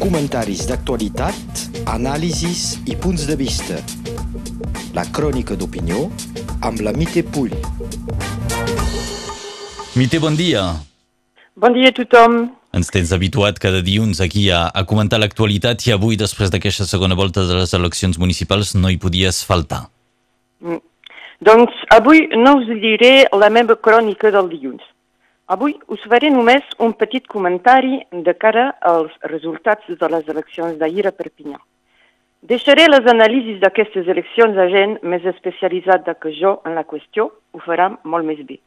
[0.00, 3.76] Comentaris d'actualitat, anàlisis i punts de vista.
[4.96, 6.06] La crònica d'opinió
[6.64, 7.52] amb la Mite Pull.
[9.98, 10.62] Mite, bon dia.
[11.58, 12.38] Bon dia a tothom.
[12.72, 17.16] Ens tens habituat cada dilluns aquí a, a comentar l'actualitat i avui, després d'aquesta segona
[17.18, 19.88] volta de les eleccions municipals, no hi podies faltar.
[20.64, 20.80] Mm.
[21.44, 24.84] Doncs avui no us diré la meva crònica del dilluns.
[25.48, 31.06] Avui us faré només un petit comentari de cara als resultats de les eleccions d'ahir
[31.08, 31.56] a Perpinyà.
[32.50, 37.60] Deixaré les anàlisis d'aquestes eleccions a gent més especialitzada que jo en la qüestió, ho
[37.64, 38.58] farà molt més bé.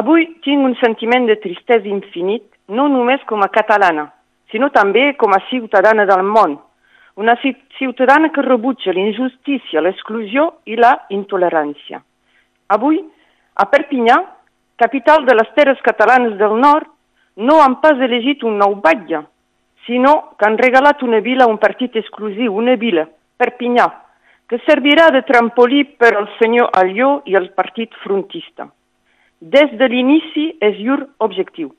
[0.00, 4.08] Avui tinc un sentiment de tristesa infinit, no només com a catalana,
[4.50, 6.58] sinó també com a ciutadana del món,
[7.22, 7.36] una
[7.78, 12.02] ciutadana que rebutja l'injustícia, l'exclusió i la intolerància.
[12.74, 12.98] Avui,
[13.54, 14.18] a Perpinyà,
[14.78, 16.86] capital de les terres catalanes del nord,
[17.36, 19.24] no han pas elegit un nou batlle,
[19.86, 23.06] sinó que han regalat una vila a un partit exclusiu, una vila,
[23.38, 23.86] Perpinyà,
[24.50, 28.66] que servirà de trampolí per al senyor Alió i el partit frontista.
[29.38, 31.70] Des de l'inici és llur objectiu.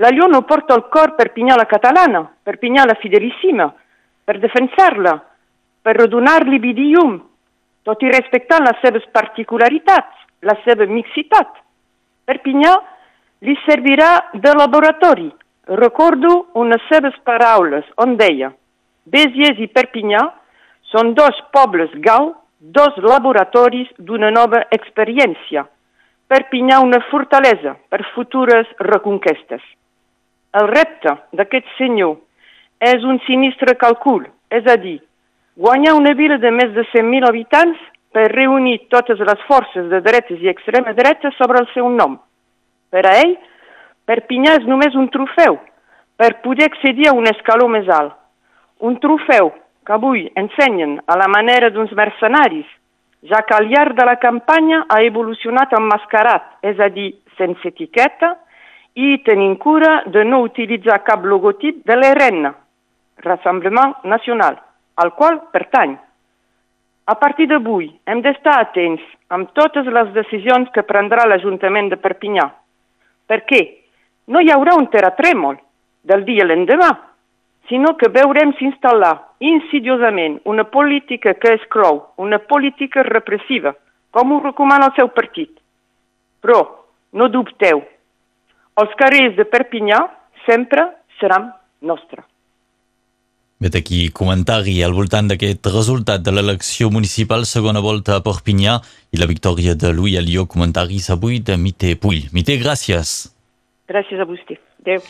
[0.00, 3.68] L'Alió no porta el cor Perpinyà la catalana, Perpinyà la fidelissima,
[4.24, 5.18] per defensar-la,
[5.82, 7.18] per redonar-li vidium,
[7.84, 11.50] tot i respectant les seves particularitats, la seva mixitat.
[12.32, 12.72] Perpinyà
[13.44, 15.28] li servirà de laboratori.
[15.78, 16.30] Recordo
[16.62, 18.48] unes seves paraules on deia
[19.12, 20.22] Béziers i Perpinyà
[20.92, 22.30] són dos pobles gau,
[22.60, 25.66] dos laboratoris d'una nova experiència.
[26.32, 29.62] Perpinyà una fortalesa per futures reconquestes.
[30.56, 32.16] El repte d'aquest senyor
[32.92, 35.00] és un sinistre càlcul, és a dir,
[35.56, 40.40] guanyar una vila de més de 100.000 habitants per reunir totes les forces de dretes
[40.40, 42.18] i extrema dreta sobre el seu nom.
[42.92, 43.36] Per a ell,
[44.08, 45.58] Perpinyà és només un trofeu
[46.18, 48.14] per poder accedir a un escaló més alt.
[48.82, 49.52] Un trofeu
[49.86, 52.66] que avui ensenyen a la manera d'uns mercenaris,
[53.30, 58.34] ja que al llarg de la campanya ha evolucionat emmascarat, és a dir, sense etiqueta,
[58.94, 62.50] i tenint cura de no utilitzar cap logotip de l'ERN,
[63.22, 64.58] Rassemblement Nacional,
[64.96, 65.94] al qual pertany.
[67.04, 69.02] A partir d'avui hem d'estar atents
[69.34, 72.44] amb totes les decisions que prendrà l'Ajuntament de Perpinyà,
[73.26, 73.62] perquè
[74.30, 75.58] no hi haurà un terratrèmol
[76.06, 76.90] del dia l'endemà,
[77.66, 83.74] sinó que veurem s'instal·lar insidiosament una política que exclou, una política repressiva,
[84.14, 85.50] com ho recomana el seu partit.
[86.42, 86.60] Però
[87.18, 87.82] no dubteu,
[88.78, 90.04] els carrers de Perpinyà
[90.46, 90.86] sempre
[91.18, 92.31] seran nostres.
[93.62, 98.72] Vet aquí comentari al voltant d'aquest resultat de l'elecció municipal segona volta a Perpinyà
[99.14, 102.24] i la victòria de Louis Alió, comentaris avui de Mite Pull.
[102.34, 103.12] Mite, gràcies.
[103.86, 104.58] Gràcies a vostè.
[104.82, 105.06] Adéu.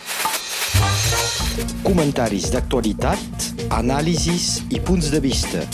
[1.87, 5.65] Comentaris d'actualitat, anàlisis i punts de vista.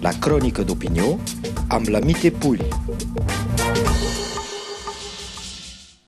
[0.00, 1.18] La crònica d'opinió
[1.68, 2.64] amb la Mite Pull.